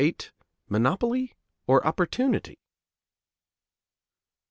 [0.01, 0.17] VIII
[0.67, 1.31] MONOPOLY,
[1.67, 2.57] OR OPPORTUNITY?